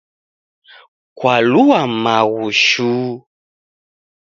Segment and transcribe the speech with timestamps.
[1.17, 3.11] Kwalua maghu shuu.